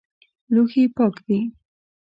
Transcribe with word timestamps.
لوښي 0.53 0.83
پاک 0.97 1.15
دي؟ 1.27 1.39